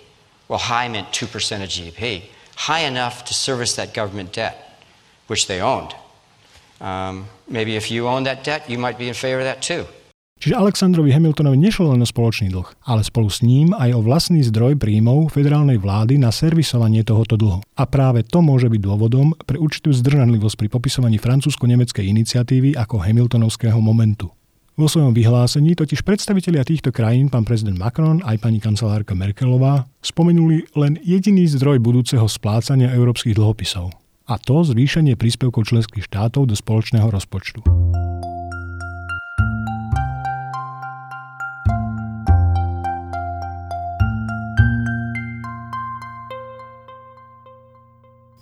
Well, 0.47 0.63
high 0.63 0.87
meant 0.87 1.11
2% 1.11 1.27
of 1.59 1.67
GDP, 1.67 2.23
high 2.55 2.87
enough 2.87 3.27
to 3.27 3.33
service 3.35 3.75
that 3.75 3.91
government 3.91 4.31
debt, 4.31 4.55
which 5.27 5.51
they 5.51 5.59
owned. 5.59 5.91
Um, 6.79 7.27
maybe 7.51 7.75
if 7.75 7.91
you 7.91 8.07
own 8.07 8.23
that 8.23 8.47
debt, 8.47 8.69
you 8.71 8.79
might 8.79 8.97
be 8.97 9.11
in 9.11 9.13
favor 9.13 9.43
of 9.43 9.47
that 9.51 9.59
too. 9.59 9.83
Čiže 10.37 10.53
Alexandrovi 10.53 11.11
Hamiltonovi 11.11 11.57
nešlo 11.57 11.91
len 11.91 11.99
o 11.99 12.07
spoločný 12.07 12.53
dlh, 12.53 12.69
ale 12.85 13.01
spolu 13.01 13.27
s 13.27 13.41
ním 13.43 13.73
aj 13.73 13.91
o 13.97 14.05
vlastný 14.05 14.45
zdroj 14.47 14.77
príjmov 14.77 15.33
federálnej 15.33 15.81
vlády 15.81 16.21
na 16.21 16.29
servisovanie 16.29 17.01
tohoto 17.01 17.35
dlhu. 17.35 17.59
A 17.75 17.83
práve 17.89 18.21
to 18.23 18.39
môže 18.39 18.69
byť 18.69 18.79
dôvodom 18.79 19.33
pre 19.43 19.57
určitú 19.57 19.91
zdržanlivosť 19.91 20.55
pri 20.55 20.67
popisovaní 20.69 21.17
francúzsko-nemeckej 21.17 22.05
iniciatívy 22.07 22.77
ako 22.77 23.01
Hamiltonovského 23.01 23.81
momentu. 23.81 24.36
Vo 24.77 24.85
svojom 24.85 25.09
vyhlásení 25.09 25.73
totiž 25.73 26.05
predstavitelia 26.05 26.61
týchto 26.61 26.93
krajín, 26.93 27.33
pán 27.33 27.41
prezident 27.49 27.81
Macron 27.81 28.21
aj 28.21 28.37
pani 28.37 28.61
kancelárka 28.61 29.17
Merkelová, 29.17 29.89
spomenuli 30.05 30.69
len 30.77 31.01
jediný 31.01 31.49
zdroj 31.49 31.81
budúceho 31.81 32.29
splácania 32.29 32.93
európskych 32.93 33.33
dlhopisov. 33.33 33.89
A 34.29 34.37
to 34.37 34.61
zvýšenie 34.61 35.17
príspevkov 35.17 35.73
členských 35.73 36.05
štátov 36.05 36.45
do 36.45 36.53
spoločného 36.53 37.09
rozpočtu. 37.09 37.65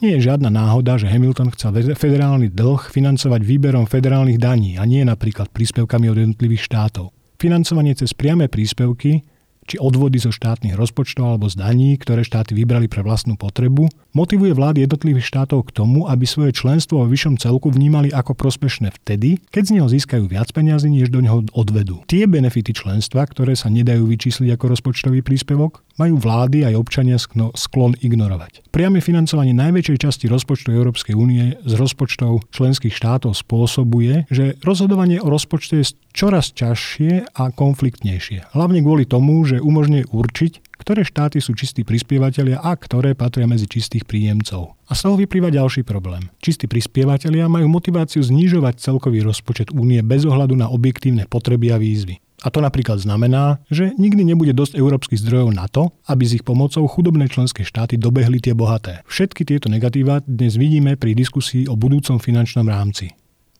Nie 0.05 0.21
je 0.21 0.29
žiadna 0.29 0.53
náhoda, 0.53 1.01
že 1.01 1.09
Hamilton 1.09 1.49
chcel 1.57 1.81
federálny 1.97 2.53
dlh 2.53 2.93
financovať 2.93 3.41
výberom 3.41 3.89
federálnych 3.89 4.37
daní 4.37 4.77
a 4.77 4.85
nie 4.85 5.01
napríklad 5.01 5.49
príspevkami 5.49 6.13
od 6.13 6.21
jednotlivých 6.21 6.61
štátov. 6.61 7.09
Financovanie 7.41 7.97
cez 7.97 8.13
priame 8.13 8.45
príspevky 8.45 9.25
či 9.65 9.81
odvody 9.81 10.21
zo 10.21 10.29
štátnych 10.29 10.77
rozpočtov 10.77 11.25
alebo 11.25 11.49
z 11.49 11.57
daní, 11.57 11.97
ktoré 11.97 12.21
štáty 12.21 12.53
vybrali 12.53 12.85
pre 12.85 13.01
vlastnú 13.01 13.33
potrebu, 13.33 13.89
motivuje 14.15 14.55
vlády 14.55 14.87
jednotlivých 14.87 15.27
štátov 15.27 15.67
k 15.69 15.75
tomu, 15.75 16.07
aby 16.07 16.23
svoje 16.23 16.55
členstvo 16.55 17.03
vo 17.03 17.11
vyššom 17.11 17.35
celku 17.35 17.67
vnímali 17.67 18.15
ako 18.15 18.31
prospešné 18.33 18.95
vtedy, 19.03 19.43
keď 19.51 19.63
z 19.67 19.73
neho 19.75 19.87
získajú 19.91 20.31
viac 20.31 20.49
peniazy, 20.55 20.87
než 20.87 21.11
do 21.11 21.19
neho 21.19 21.43
odvedú. 21.51 22.07
Tie 22.07 22.23
benefity 22.23 22.71
členstva, 22.71 23.27
ktoré 23.27 23.59
sa 23.59 23.67
nedajú 23.67 24.07
vyčísliť 24.07 24.55
ako 24.55 24.65
rozpočtový 24.71 25.19
príspevok, 25.19 25.83
majú 25.99 26.15
vlády 26.15 26.63
aj 26.63 26.75
občania 26.79 27.19
sklon 27.55 27.95
ignorovať. 27.99 28.71
Priame 28.71 29.03
financovanie 29.03 29.55
najväčšej 29.55 29.97
časti 29.99 30.25
rozpočtu 30.31 30.71
Európskej 30.71 31.15
únie 31.15 31.59
z 31.63 31.73
rozpočtov 31.75 32.47
členských 32.51 32.95
štátov 32.95 33.35
spôsobuje, 33.35 34.27
že 34.31 34.55
rozhodovanie 34.63 35.19
o 35.19 35.27
rozpočte 35.27 35.83
je 35.83 35.95
čoraz 36.15 36.55
ťažšie 36.55 37.35
a 37.35 37.43
konfliktnejšie. 37.51 38.51
Hlavne 38.55 38.79
kvôli 38.83 39.03
tomu, 39.07 39.43
že 39.43 39.59
umožňuje 39.63 40.11
určiť, 40.11 40.74
ktoré 40.79 41.07
štáty 41.07 41.39
sú 41.41 41.55
čistí 41.55 41.81
prispievateľia 41.87 42.61
a 42.61 42.75
ktoré 42.75 43.17
patria 43.17 43.47
medzi 43.47 43.67
čistých 43.67 44.03
príjemcov. 44.05 44.75
A 44.85 44.93
z 44.93 45.01
toho 45.03 45.15
vyplýva 45.17 45.49
ďalší 45.49 45.81
problém. 45.81 46.29
Čistí 46.39 46.69
prispievateľia 46.69 47.49
majú 47.49 47.67
motiváciu 47.71 48.21
znižovať 48.21 48.77
celkový 48.79 49.25
rozpočet 49.25 49.73
únie 49.73 49.99
bez 50.05 50.27
ohľadu 50.27 50.53
na 50.53 50.69
objektívne 50.69 51.25
potreby 51.25 51.73
a 51.73 51.81
výzvy. 51.81 52.21
A 52.45 52.53
to 52.53 52.61
napríklad 52.61 53.01
znamená, 53.01 53.63
že 53.73 53.95
nikdy 53.97 54.21
nebude 54.21 54.53
dosť 54.53 54.77
európskych 54.77 55.17
zdrojov 55.17 55.49
na 55.55 55.65
to, 55.65 55.89
aby 56.05 56.23
s 56.29 56.37
ich 56.37 56.45
pomocou 56.45 56.85
chudobné 56.85 57.25
členské 57.31 57.65
štáty 57.65 57.97
dobehli 57.97 58.37
tie 58.37 58.53
bohaté. 58.53 59.01
Všetky 59.09 59.47
tieto 59.47 59.71
negatíva 59.71 60.21
dnes 60.27 60.59
vidíme 60.59 60.93
pri 60.99 61.17
diskusii 61.17 61.65
o 61.65 61.73
budúcom 61.73 62.21
finančnom 62.21 62.69
rámci. 62.69 63.15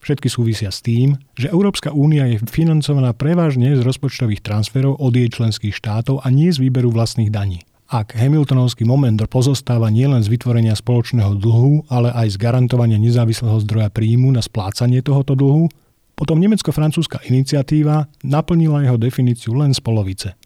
Všetky 0.05 0.29
súvisia 0.29 0.69
s 0.69 0.85
tým, 0.85 1.17
že 1.33 1.49
Európska 1.49 1.89
únia 1.89 2.29
je 2.29 2.37
financovaná 2.45 3.17
prevažne 3.17 3.73
z 3.73 3.81
rozpočtových 3.81 4.45
transferov 4.45 5.01
od 5.01 5.09
jej 5.09 5.25
členských 5.33 5.73
štátov 5.73 6.21
a 6.21 6.29
nie 6.29 6.53
z 6.53 6.61
výberu 6.61 6.93
vlastných 6.93 7.33
daní. 7.33 7.65
Ak 7.89 8.13
Hamiltonovský 8.13 8.85
moment 8.85 9.17
pozostáva 9.25 9.89
nielen 9.89 10.21
z 10.21 10.29
vytvorenia 10.29 10.77
spoločného 10.77 11.41
dlhu, 11.41 11.89
ale 11.89 12.13
aj 12.13 12.37
z 12.37 12.41
garantovania 12.41 13.01
nezávislého 13.01 13.57
zdroja 13.65 13.89
príjmu 13.89 14.29
na 14.29 14.45
splácanie 14.45 15.01
tohoto 15.01 15.33
dlhu, 15.33 15.73
potom 16.13 16.37
nemecko-francúzska 16.37 17.25
iniciatíva 17.25 18.05
naplnila 18.21 18.85
jeho 18.85 19.01
definíciu 19.01 19.57
len 19.57 19.73
z 19.73 19.81
polovice. 19.81 20.37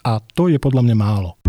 A 0.00 0.16
to 0.32 0.48
je 0.48 0.56
podľa 0.56 0.80
mňa 0.80 0.96
málo. 0.96 1.43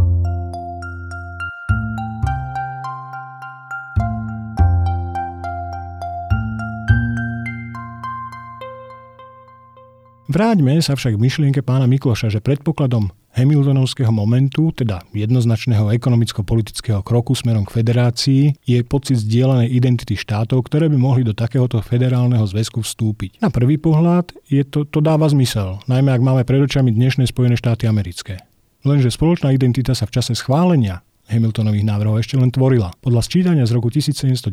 Vráťme 10.35 10.75
sa 10.83 10.99
však 10.99 11.15
k 11.15 11.23
myšlienke 11.23 11.63
pána 11.63 11.87
Mikloša, 11.87 12.27
že 12.27 12.43
predpokladom 12.43 13.07
Hamiltonovského 13.39 14.11
momentu, 14.11 14.67
teda 14.75 14.99
jednoznačného 15.15 15.95
ekonomicko-politického 15.95 16.99
kroku 17.07 17.31
smerom 17.39 17.63
k 17.63 17.79
federácii, 17.79 18.51
je 18.67 18.83
pocit 18.83 19.23
zdieľanej 19.23 19.71
identity 19.71 20.19
štátov, 20.19 20.67
ktoré 20.67 20.91
by 20.91 20.99
mohli 20.99 21.23
do 21.23 21.31
takéhoto 21.31 21.79
federálneho 21.79 22.43
zväzku 22.43 22.83
vstúpiť. 22.83 23.39
Na 23.39 23.47
prvý 23.47 23.79
pohľad 23.79 24.35
je 24.51 24.67
to, 24.67 24.83
to 24.83 24.99
dáva 24.99 25.23
zmysel, 25.31 25.79
najmä 25.87 26.11
ak 26.11 26.19
máme 26.19 26.43
pred 26.43 26.59
očami 26.67 26.91
dnešné 26.91 27.31
Spojené 27.31 27.55
štáty 27.55 27.87
americké. 27.87 28.43
Lenže 28.83 29.15
spoločná 29.15 29.55
identita 29.55 29.95
sa 29.95 30.03
v 30.03 30.19
čase 30.19 30.35
schválenia 30.35 30.99
Hamiltonových 31.31 31.87
návrhov 31.87 32.19
ešte 32.19 32.35
len 32.35 32.51
tvorila. 32.51 32.91
Podľa 32.99 33.23
sčítania 33.23 33.63
z 33.63 33.71
roku 33.71 33.87
1790 33.87 34.51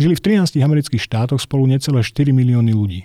žili 0.00 0.14
v 0.16 0.22
13 0.24 0.56
amerických 0.64 1.04
štátoch 1.04 1.44
spolu 1.44 1.68
necelé 1.76 2.00
4 2.00 2.32
milióny 2.32 2.72
ľudí. 2.72 3.04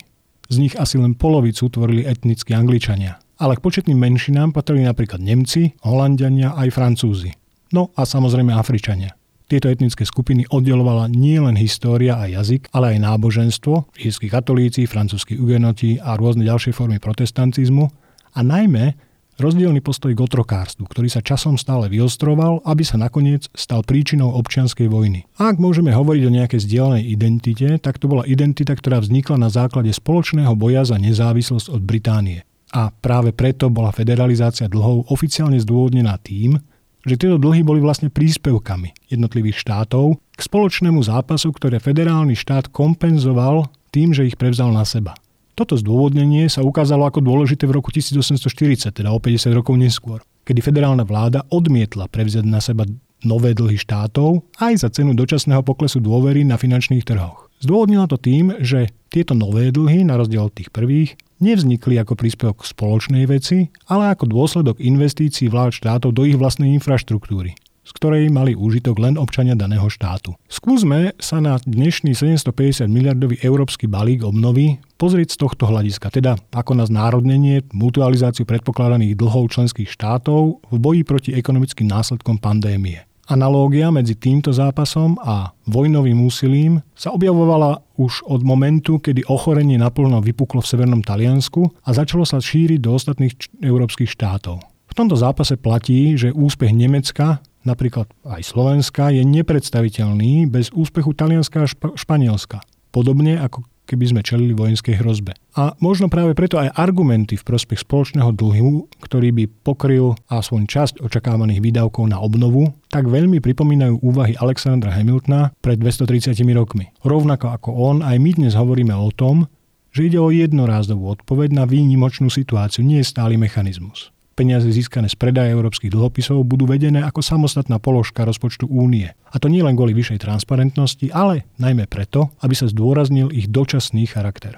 Z 0.53 0.62
nich 0.62 0.77
asi 0.77 1.01
len 1.01 1.17
polovicu 1.17 1.65
tvorili 1.65 2.05
etnickí 2.05 2.53
Angličania 2.53 3.17
ale 3.43 3.60
k 3.60 3.63
početným 3.65 4.00
menšinám 4.00 4.55
patrili 4.55 4.88
napríklad 4.88 5.19
Nemci, 5.19 5.75
Holandiania 5.83 6.55
aj 6.55 6.69
Francúzi. 6.72 7.36
No 7.75 7.91
a 7.98 8.07
samozrejme 8.07 8.53
Afričania. 8.55 9.17
Tieto 9.51 9.67
etnické 9.67 10.07
skupiny 10.07 10.48
oddelovala 10.48 11.12
nielen 11.12 11.60
história 11.60 12.15
a 12.15 12.29
jazyk, 12.31 12.72
ale 12.72 12.95
aj 12.95 13.03
náboženstvo, 13.03 13.91
írsky 14.00 14.31
katolíci, 14.31 14.88
francúzski 14.88 15.36
ugenoti 15.36 16.00
a 16.00 16.15
rôzne 16.15 16.48
ďalšie 16.48 16.72
formy 16.72 16.98
protestantizmu 17.03 17.91
a 18.33 18.39
najmä 18.39 18.95
rozdielný 19.39 19.81
postoj 19.81 20.13
k 20.13 20.23
otrokárstvu, 20.23 20.85
ktorý 20.89 21.09
sa 21.09 21.25
časom 21.25 21.57
stále 21.57 21.89
vyostroval, 21.89 22.61
aby 22.65 22.83
sa 22.85 22.97
nakoniec 22.97 23.49
stal 23.53 23.81
príčinou 23.85 24.33
občianskej 24.37 24.89
vojny. 24.89 25.25
Ak 25.41 25.61
môžeme 25.61 25.93
hovoriť 25.93 26.23
o 26.27 26.35
nejakej 26.35 26.63
zdieľanej 26.65 27.03
identite, 27.07 27.69
tak 27.81 27.97
to 27.97 28.09
bola 28.09 28.27
identita, 28.29 28.73
ktorá 28.73 29.01
vznikla 29.01 29.37
na 29.41 29.49
základe 29.53 29.93
spoločného 29.93 30.53
boja 30.57 30.83
za 30.85 30.97
nezávislosť 30.97 31.67
od 31.73 31.81
Británie 31.81 32.45
a 32.73 32.89
práve 32.89 33.29
preto 33.31 33.69
bola 33.69 33.93
federalizácia 33.93 34.65
dlhov 34.65 35.13
oficiálne 35.13 35.61
zdôvodnená 35.61 36.17
tým, 36.17 36.57
že 37.05 37.19
tieto 37.19 37.37
dlhy 37.37 37.61
boli 37.61 37.79
vlastne 37.83 38.09
príspevkami 38.09 39.13
jednotlivých 39.13 39.61
štátov 39.61 40.17
k 40.33 40.41
spoločnému 40.41 41.03
zápasu, 41.05 41.53
ktoré 41.53 41.77
federálny 41.77 42.33
štát 42.33 42.73
kompenzoval 42.73 43.69
tým, 43.93 44.15
že 44.15 44.25
ich 44.25 44.39
prevzal 44.39 44.73
na 44.73 44.81
seba. 44.87 45.13
Toto 45.53 45.77
zdôvodnenie 45.77 46.50
sa 46.50 46.65
ukázalo 46.65 47.05
ako 47.05 47.22
dôležité 47.22 47.69
v 47.69 47.77
roku 47.77 47.93
1840, 47.93 48.89
teda 48.89 49.13
o 49.13 49.22
50 49.22 49.53
rokov 49.53 49.77
neskôr, 49.77 50.25
kedy 50.50 50.65
federálna 50.65 51.05
vláda 51.05 51.45
odmietla 51.53 52.10
prevziať 52.10 52.41
na 52.41 52.57
seba 52.57 52.89
nové 53.22 53.53
dlhy 53.53 53.77
štátov 53.77 54.41
aj 54.57 54.81
za 54.81 54.89
cenu 54.89 55.13
dočasného 55.13 55.62
poklesu 55.62 56.01
dôvery 56.01 56.41
na 56.41 56.57
finančných 56.57 57.05
trhoch. 57.05 57.53
Zdôvodnila 57.62 58.10
to 58.10 58.17
tým, 58.17 58.57
že 58.65 58.89
tieto 59.13 59.38
nové 59.38 59.69
dlhy, 59.69 60.03
na 60.03 60.17
rozdiel 60.17 60.50
od 60.50 60.57
tých 60.57 60.74
prvých, 60.74 61.15
nevznikli 61.38 62.01
ako 62.01 62.17
príspevok 62.17 62.65
k 62.65 62.69
spoločnej 62.74 63.24
veci, 63.29 63.69
ale 63.86 64.10
ako 64.10 64.27
dôsledok 64.27 64.81
investícií 64.81 65.53
vlád 65.53 65.77
štátov 65.77 66.17
do 66.17 66.25
ich 66.25 66.36
vlastnej 66.36 66.74
infraštruktúry 66.75 67.53
z 67.83 67.91
ktorej 67.95 68.31
mali 68.31 68.55
úžitok 68.55 68.99
len 68.99 69.19
občania 69.19 69.53
daného 69.53 69.85
štátu. 69.91 70.33
Skúsme 70.47 71.13
sa 71.19 71.43
na 71.43 71.59
dnešný 71.59 72.15
750 72.15 72.87
miliardový 72.87 73.39
európsky 73.43 73.85
balík 73.85 74.23
obnovy 74.23 74.79
pozrieť 74.95 75.35
z 75.35 75.37
tohto 75.43 75.67
hľadiska, 75.67 76.07
teda 76.09 76.39
ako 76.55 76.79
na 76.79 76.87
znárodnenie, 76.87 77.67
mutualizáciu 77.75 78.47
predpokladaných 78.47 79.19
dlhov 79.19 79.51
členských 79.51 79.91
štátov 79.91 80.63
v 80.71 80.77
boji 80.79 81.01
proti 81.03 81.31
ekonomickým 81.35 81.91
následkom 81.91 82.39
pandémie. 82.39 83.03
Analógia 83.23 83.87
medzi 83.87 84.19
týmto 84.19 84.51
zápasom 84.51 85.15
a 85.23 85.55
vojnovým 85.63 86.27
úsilím 86.27 86.83
sa 86.91 87.15
objavovala 87.15 87.79
už 87.95 88.19
od 88.27 88.43
momentu, 88.43 88.99
kedy 88.99 89.23
ochorenie 89.31 89.79
naplno 89.79 90.19
vypuklo 90.19 90.59
v 90.59 90.67
severnom 90.67 90.99
Taliansku 90.99 91.87
a 91.87 91.89
začalo 91.95 92.27
sa 92.27 92.43
šíriť 92.43 92.83
do 92.83 92.91
ostatných 92.91 93.63
európskych 93.63 94.11
štátov. 94.11 94.59
V 94.91 94.93
tomto 94.93 95.15
zápase 95.15 95.55
platí, 95.55 96.19
že 96.19 96.35
úspech 96.35 96.75
Nemecka, 96.75 97.39
napríklad 97.67 98.08
aj 98.27 98.41
Slovenska, 98.43 99.12
je 99.12 99.24
nepredstaviteľný 99.24 100.48
bez 100.48 100.70
úspechu 100.72 101.12
Talianska 101.15 101.63
a 101.63 101.70
Španielska. 101.70 102.63
Podobne 102.93 103.41
ako 103.41 103.65
keby 103.84 104.15
sme 104.15 104.22
čelili 104.24 104.55
vojenskej 104.55 104.96
hrozbe. 105.03 105.36
A 105.60 105.75
možno 105.84 106.08
práve 106.08 106.32
preto 106.34 106.55
aj 106.55 106.72
argumenty 106.74 107.36
v 107.36 107.43
prospech 107.43 107.84
spoločného 107.84 108.32
dlhu, 108.32 108.88
ktorý 109.03 109.36
by 109.36 109.43
pokryl 109.62 110.15
aspoň 110.32 110.62
časť 110.65 110.93
očakávaných 111.03 111.60
výdavkov 111.60 112.08
na 112.08 112.17
obnovu, 112.17 112.72
tak 112.88 113.12
veľmi 113.12 113.43
pripomínajú 113.43 114.00
úvahy 114.00 114.39
Alexandra 114.39 114.96
Hamiltona 114.96 115.51
pred 115.60 115.75
230 115.77 116.32
rokmi. 116.55 116.96
Rovnako 117.03 117.51
ako 117.51 117.70
on, 117.75 117.98
aj 118.00 118.17
my 118.17 118.32
dnes 118.39 118.55
hovoríme 118.55 118.96
o 118.96 119.12
tom, 119.12 119.51
že 119.93 120.10
ide 120.10 120.17
o 120.17 120.34
jednorázovú 120.34 121.22
odpoveď 121.22 121.53
na 121.53 121.63
výnimočnú 121.70 122.32
situáciu, 122.32 122.82
nie 122.82 123.03
je 123.03 123.12
stály 123.12 123.38
mechanizmus 123.38 124.10
peniaze 124.33 124.69
získané 124.73 125.07
z 125.07 125.15
predaja 125.15 125.53
európskych 125.53 125.93
dlhopisov 125.93 126.41
budú 126.43 126.65
vedené 126.65 127.05
ako 127.05 127.21
samostatná 127.21 127.77
položka 127.77 128.25
rozpočtu 128.25 128.65
únie. 128.65 129.13
A 129.29 129.37
to 129.37 129.47
nie 129.47 129.61
len 129.61 129.77
kvôli 129.77 129.93
vyššej 129.93 130.25
transparentnosti, 130.25 131.13
ale 131.13 131.45
najmä 131.61 131.85
preto, 131.85 132.33
aby 132.41 132.57
sa 132.57 132.65
zdôraznil 132.65 133.29
ich 133.29 133.47
dočasný 133.49 134.09
charakter. 134.09 134.57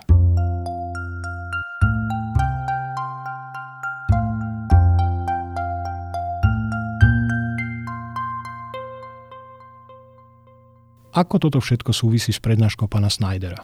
Ako 11.15 11.39
toto 11.39 11.63
všetko 11.63 11.96
súvisí 11.96 12.36
s 12.36 12.44
prednáškou 12.44 12.91
pána 12.91 13.08
Snydera? 13.08 13.63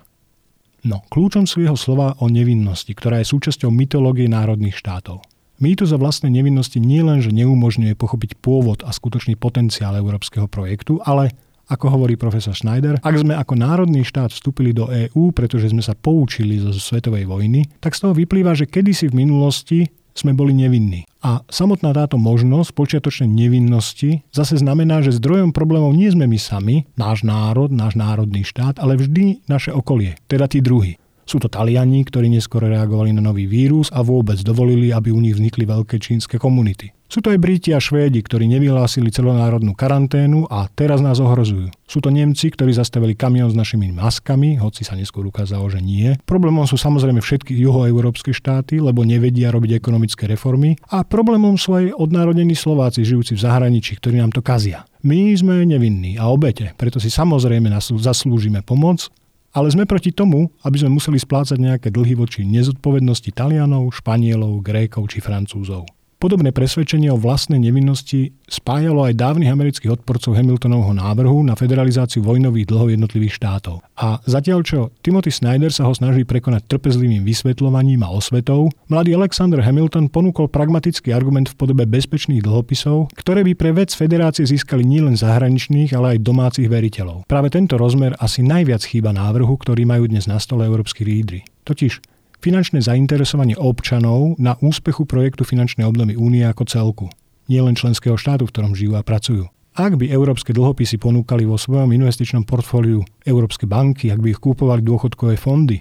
No, 0.87 1.03
kľúčom 1.11 1.43
sú 1.43 1.59
jeho 1.59 1.75
slova 1.75 2.15
o 2.23 2.31
nevinnosti, 2.31 2.95
ktorá 2.95 3.19
je 3.19 3.27
súčasťou 3.27 3.69
mytológie 3.69 4.31
národných 4.31 4.79
štátov. 4.79 5.19
Mýtus 5.61 5.93
za 5.93 6.01
vlastnej 6.01 6.33
nevinnosti 6.33 6.81
nielen, 6.81 7.21
že 7.21 7.29
neumožňuje 7.29 7.93
pochopiť 7.93 8.41
pôvod 8.41 8.81
a 8.81 8.89
skutočný 8.89 9.37
potenciál 9.37 9.93
európskeho 9.93 10.49
projektu, 10.49 10.97
ale 11.05 11.37
ako 11.69 11.85
hovorí 11.93 12.17
profesor 12.17 12.57
Schneider, 12.57 12.97
ak 12.97 13.15
sme 13.21 13.37
ako 13.37 13.53
národný 13.53 14.01
štát 14.01 14.33
vstúpili 14.33 14.73
do 14.73 14.89
EÚ, 14.89 15.29
pretože 15.29 15.69
sme 15.69 15.85
sa 15.85 15.93
poučili 15.93 16.57
zo 16.57 16.73
svetovej 16.73 17.29
vojny, 17.29 17.69
tak 17.77 17.93
z 17.93 18.09
toho 18.09 18.17
vyplýva, 18.17 18.57
že 18.57 18.65
kedysi 18.65 19.13
v 19.13 19.21
minulosti 19.21 19.85
sme 20.17 20.33
boli 20.33 20.51
nevinní. 20.51 21.05
A 21.21 21.45
samotná 21.47 21.93
táto 21.93 22.17
možnosť 22.17 22.73
počiatočnej 22.73 23.29
nevinnosti 23.29 24.25
zase 24.33 24.57
znamená, 24.57 25.05
že 25.05 25.15
zdrojom 25.15 25.53
problémov 25.53 25.93
nie 25.93 26.09
sme 26.09 26.25
my 26.25 26.41
sami, 26.41 26.89
náš 26.97 27.21
národ, 27.21 27.69
náš 27.69 27.95
národný 27.95 28.43
štát, 28.43 28.81
ale 28.81 28.97
vždy 28.97 29.45
naše 29.45 29.71
okolie, 29.71 30.17
teda 30.25 30.49
tí 30.49 30.59
druhí. 30.59 31.00
Sú 31.31 31.39
to 31.39 31.47
Taliani, 31.47 32.03
ktorí 32.03 32.27
neskôr 32.27 32.67
reagovali 32.67 33.15
na 33.15 33.23
nový 33.23 33.47
vírus 33.47 33.87
a 33.95 34.03
vôbec 34.03 34.35
dovolili, 34.43 34.91
aby 34.91 35.15
u 35.15 35.23
nich 35.23 35.39
vznikli 35.39 35.63
veľké 35.63 35.95
čínske 35.95 36.35
komunity. 36.35 36.91
Sú 37.07 37.23
to 37.23 37.31
aj 37.31 37.39
Briti 37.39 37.71
a 37.71 37.79
Švédi, 37.79 38.19
ktorí 38.19 38.51
nevyhlásili 38.51 39.07
celonárodnú 39.15 39.71
karanténu 39.71 40.51
a 40.51 40.67
teraz 40.67 40.99
nás 40.99 41.23
ohrozujú. 41.23 41.71
Sú 41.87 42.03
to 42.03 42.11
Nemci, 42.11 42.51
ktorí 42.51 42.75
zastavili 42.75 43.15
kamión 43.15 43.47
s 43.47 43.55
našimi 43.55 43.95
maskami, 43.95 44.59
hoci 44.59 44.83
sa 44.83 44.99
neskôr 44.99 45.23
ukázalo, 45.23 45.71
že 45.71 45.79
nie. 45.79 46.19
Problémom 46.27 46.67
sú 46.67 46.75
samozrejme 46.75 47.23
všetky 47.23 47.55
juhoeurópske 47.55 48.35
štáty, 48.35 48.83
lebo 48.83 49.07
nevedia 49.07 49.55
robiť 49.55 49.79
ekonomické 49.79 50.27
reformy. 50.27 50.75
A 50.91 51.07
problémom 51.07 51.55
sú 51.55 51.79
aj 51.79 51.95
odnárodení 51.95 52.59
Slováci 52.59 53.07
žijúci 53.07 53.39
v 53.39 53.43
zahraničí, 53.43 53.99
ktorí 54.03 54.19
nám 54.19 54.35
to 54.35 54.43
kazia. 54.43 54.83
My 55.03 55.31
sme 55.35 55.63
nevinní 55.63 56.19
a 56.19 56.27
obete, 56.27 56.75
preto 56.75 56.99
si 56.99 57.07
samozrejme 57.07 57.71
zaslúžime 57.99 58.63
pomoc, 58.63 59.11
ale 59.51 59.67
sme 59.71 59.83
proti 59.83 60.15
tomu, 60.15 60.51
aby 60.63 60.79
sme 60.79 60.95
museli 60.95 61.19
splácať 61.19 61.59
nejaké 61.59 61.87
dlhy 61.91 62.15
voči 62.15 62.47
nezodpovednosti 62.47 63.31
Talianov, 63.35 63.91
Španielov, 63.91 64.63
Grékov 64.63 65.11
či 65.11 65.19
Francúzov. 65.19 65.87
Podobné 66.21 66.53
presvedčenie 66.53 67.09
o 67.09 67.17
vlastnej 67.17 67.57
nevinnosti 67.57 68.37
spájalo 68.45 69.09
aj 69.09 69.17
dávnych 69.17 69.49
amerických 69.49 69.97
odporcov 69.97 70.37
Hamiltonovho 70.37 70.93
návrhu 70.93 71.41
na 71.41 71.57
federalizáciu 71.57 72.21
vojnových 72.21 72.69
dlhov 72.69 72.93
jednotlivých 72.93 73.41
štátov. 73.41 73.81
A 73.97 74.21
zatiaľ 74.29 74.61
čo 74.61 74.93
Timothy 75.01 75.33
Snyder 75.33 75.73
sa 75.73 75.89
ho 75.89 75.93
snaží 75.97 76.21
prekonať 76.21 76.69
trpezlivým 76.69 77.25
vysvetľovaním 77.25 78.05
a 78.05 78.13
osvetou, 78.13 78.69
mladý 78.85 79.17
Alexander 79.17 79.65
Hamilton 79.65 80.13
ponúkol 80.13 80.45
pragmatický 80.45 81.09
argument 81.09 81.49
v 81.49 81.57
podobe 81.57 81.89
bezpečných 81.89 82.45
dlhopisov, 82.45 83.09
ktoré 83.17 83.41
by 83.41 83.57
pre 83.57 83.73
vec 83.73 83.89
federácie 83.89 84.45
získali 84.45 84.85
nielen 84.85 85.17
zahraničných, 85.17 85.89
ale 85.97 86.21
aj 86.21 86.21
domácich 86.21 86.69
veriteľov. 86.69 87.25
Práve 87.25 87.49
tento 87.49 87.81
rozmer 87.81 88.13
asi 88.21 88.45
najviac 88.45 88.85
chýba 88.85 89.09
návrhu, 89.09 89.57
ktorý 89.57 89.89
majú 89.89 90.05
dnes 90.05 90.29
na 90.29 90.37
stole 90.37 90.69
európsky 90.69 91.01
lídry. 91.01 91.41
Totiž 91.65 92.20
finančné 92.41 92.81
zainteresovanie 92.81 93.55
občanov 93.55 94.35
na 94.41 94.57
úspechu 94.59 95.05
projektu 95.05 95.45
finančnej 95.45 95.85
obnovy 95.85 96.17
únie 96.17 96.41
ako 96.43 96.65
celku, 96.65 97.07
nielen 97.45 97.77
členského 97.77 98.17
štátu, 98.17 98.49
v 98.49 98.53
ktorom 98.53 98.73
žijú 98.73 98.97
a 98.97 99.05
pracujú. 99.05 99.45
Ak 99.71 99.95
by 99.95 100.11
európske 100.11 100.51
dlhopisy 100.51 100.99
ponúkali 100.99 101.47
vo 101.47 101.55
svojom 101.55 101.95
investičnom 101.95 102.43
portfóliu 102.43 103.07
európske 103.23 103.63
banky, 103.63 104.11
ak 104.11 104.19
by 104.19 104.35
ich 104.35 104.43
kúpovali 104.43 104.83
dôchodkové 104.83 105.39
fondy, 105.39 105.79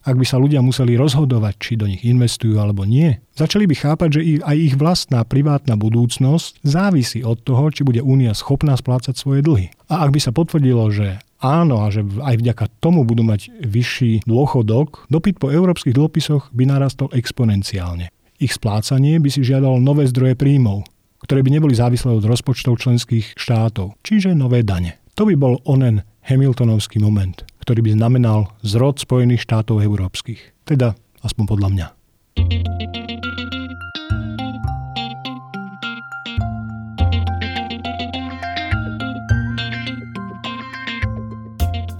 ak 0.00 0.16
by 0.16 0.24
sa 0.24 0.40
ľudia 0.40 0.64
museli 0.64 0.96
rozhodovať, 0.96 1.54
či 1.60 1.72
do 1.76 1.84
nich 1.84 2.04
investujú 2.04 2.56
alebo 2.56 2.88
nie, 2.88 3.20
začali 3.36 3.68
by 3.68 3.74
chápať, 3.76 4.08
že 4.16 4.20
aj 4.44 4.56
ich 4.56 4.74
vlastná 4.76 5.24
privátna 5.28 5.76
budúcnosť 5.76 6.64
závisí 6.64 7.20
od 7.20 7.40
toho, 7.44 7.68
či 7.68 7.84
bude 7.84 8.00
únia 8.00 8.32
schopná 8.32 8.76
splácať 8.80 9.16
svoje 9.16 9.44
dlhy. 9.44 9.72
A 9.92 10.04
ak 10.04 10.16
by 10.16 10.20
sa 10.20 10.32
potvrdilo, 10.32 10.88
že 10.88 11.20
áno 11.40 11.82
a 11.82 11.90
že 11.90 12.04
aj 12.04 12.36
vďaka 12.38 12.64
tomu 12.78 13.02
budú 13.02 13.24
mať 13.24 13.50
vyšší 13.64 14.28
dôchodok, 14.28 15.08
dopyt 15.08 15.40
po 15.40 15.48
európskych 15.48 15.96
dlhopisoch 15.96 16.52
by 16.52 16.68
narastol 16.68 17.08
exponenciálne. 17.16 18.12
Ich 18.40 18.56
splácanie 18.56 19.20
by 19.20 19.28
si 19.28 19.44
žiadalo 19.44 19.76
nové 19.80 20.08
zdroje 20.08 20.36
príjmov, 20.36 20.88
ktoré 21.24 21.44
by 21.44 21.50
neboli 21.60 21.76
závislé 21.76 22.16
od 22.16 22.24
rozpočtov 22.24 22.80
členských 22.80 23.36
štátov, 23.36 24.00
čiže 24.00 24.32
nové 24.32 24.64
dane. 24.64 24.96
To 25.20 25.28
by 25.28 25.36
bol 25.36 25.60
onen 25.68 26.00
Hamiltonovský 26.24 27.00
moment, 27.00 27.44
ktorý 27.64 27.84
by 27.84 27.90
znamenal 28.00 28.52
zrod 28.64 29.00
Spojených 29.00 29.44
štátov 29.44 29.84
európskych. 29.84 30.64
Teda 30.64 30.96
aspoň 31.20 31.44
podľa 31.44 31.68
mňa. 31.68 31.86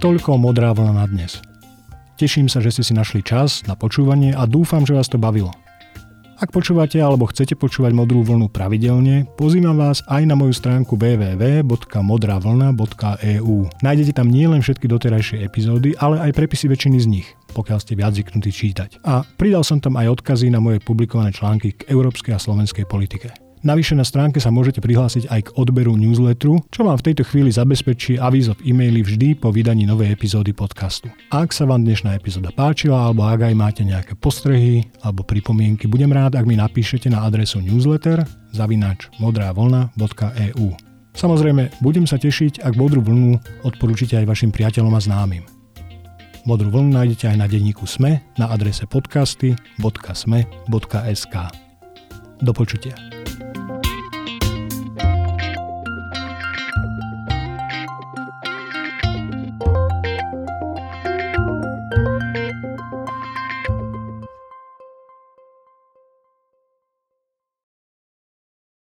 Toľko 0.01 0.41
modrá 0.41 0.73
vlna 0.73 0.97
na 0.97 1.05
dnes. 1.05 1.45
Teším 2.17 2.49
sa, 2.49 2.57
že 2.57 2.73
ste 2.73 2.81
si 2.81 2.97
našli 2.97 3.21
čas 3.21 3.61
na 3.69 3.77
počúvanie 3.77 4.33
a 4.33 4.49
dúfam, 4.49 4.81
že 4.81 4.97
vás 4.97 5.05
to 5.05 5.21
bavilo. 5.21 5.53
Ak 6.41 6.49
počúvate 6.49 6.97
alebo 6.97 7.29
chcete 7.29 7.53
počúvať 7.53 7.93
modrú 7.93 8.25
vlnu 8.25 8.49
pravidelne, 8.49 9.29
pozývam 9.37 9.77
vás 9.77 10.01
aj 10.09 10.25
na 10.25 10.33
moju 10.33 10.57
stránku 10.57 10.97
www.modravlna.eu. 10.97 13.57
Nájdete 13.85 14.17
tam 14.17 14.33
nielen 14.33 14.65
všetky 14.65 14.89
doterajšie 14.89 15.45
epizódy, 15.45 15.93
ale 16.01 16.17
aj 16.17 16.33
prepisy 16.33 16.65
väčšiny 16.65 16.97
z 16.97 17.05
nich, 17.05 17.29
pokiaľ 17.53 17.77
ste 17.77 17.93
viac 17.93 18.17
zvyknutí 18.17 18.49
čítať. 18.49 19.05
A 19.05 19.21
pridal 19.21 19.61
som 19.61 19.77
tam 19.77 20.01
aj 20.01 20.17
odkazy 20.17 20.49
na 20.49 20.57
moje 20.57 20.81
publikované 20.81 21.29
články 21.29 21.77
k 21.77 21.85
európskej 21.93 22.33
a 22.33 22.41
slovenskej 22.41 22.89
politike. 22.89 23.50
Navyše 23.61 23.93
na 23.93 24.01
stránke 24.01 24.41
sa 24.41 24.49
môžete 24.49 24.81
prihlásiť 24.81 25.29
aj 25.29 25.41
k 25.45 25.53
odberu 25.53 25.93
newsletteru, 25.93 26.65
čo 26.73 26.81
vám 26.81 26.97
v 26.97 27.13
tejto 27.13 27.21
chvíli 27.29 27.53
zabezpečí 27.53 28.17
avízo 28.17 28.57
v 28.57 28.73
e-maili 28.73 29.05
vždy 29.05 29.37
po 29.37 29.53
vydaní 29.53 29.85
novej 29.85 30.17
epizódy 30.17 30.49
podcastu. 30.49 31.13
Ak 31.29 31.53
sa 31.53 31.69
vám 31.69 31.85
dnešná 31.85 32.17
epizóda 32.17 32.49
páčila, 32.49 33.05
alebo 33.05 33.29
ak 33.29 33.45
aj 33.45 33.53
máte 33.53 33.85
nejaké 33.85 34.17
postrehy 34.17 34.89
alebo 35.05 35.21
pripomienky, 35.21 35.85
budem 35.85 36.09
rád, 36.09 36.41
ak 36.41 36.49
mi 36.49 36.57
napíšete 36.57 37.13
na 37.13 37.21
adresu 37.21 37.61
newsletter 37.61 38.25
zavinač 38.49 39.13
modravlna.eu. 39.21 40.67
Samozrejme, 41.13 41.69
budem 41.85 42.09
sa 42.09 42.17
tešiť, 42.17 42.65
ak 42.65 42.73
modrú 42.73 43.05
vlnu 43.05 43.37
odporúčite 43.61 44.17
aj 44.17 44.25
vašim 44.25 44.49
priateľom 44.49 44.97
a 44.97 45.01
známym. 45.05 45.45
Modrú 46.49 46.73
vlnu 46.73 46.97
nájdete 46.97 47.29
aj 47.29 47.37
na 47.37 47.45
denníku 47.45 47.85
SME 47.85 48.25
na 48.41 48.49
adrese 48.49 48.89
podcasty.sme.sk. 48.89 51.35
Do 52.41 52.57
počutia. 52.57 53.20